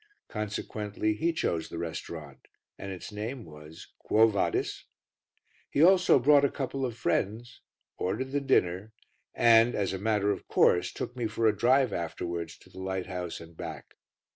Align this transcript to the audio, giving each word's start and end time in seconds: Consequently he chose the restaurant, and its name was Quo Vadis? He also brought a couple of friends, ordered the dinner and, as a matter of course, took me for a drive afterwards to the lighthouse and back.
Consequently 0.29 1.13
he 1.13 1.31
chose 1.31 1.69
the 1.69 1.77
restaurant, 1.77 2.47
and 2.75 2.91
its 2.91 3.11
name 3.11 3.45
was 3.45 3.93
Quo 3.99 4.25
Vadis? 4.25 4.85
He 5.69 5.83
also 5.83 6.17
brought 6.17 6.43
a 6.43 6.49
couple 6.49 6.87
of 6.87 6.97
friends, 6.97 7.61
ordered 7.99 8.31
the 8.31 8.41
dinner 8.41 8.93
and, 9.35 9.75
as 9.75 9.93
a 9.93 9.99
matter 9.99 10.31
of 10.31 10.47
course, 10.47 10.91
took 10.91 11.15
me 11.15 11.27
for 11.27 11.45
a 11.45 11.55
drive 11.55 11.93
afterwards 11.93 12.57
to 12.57 12.71
the 12.71 12.79
lighthouse 12.79 13.39
and 13.39 13.55
back. 13.55 13.93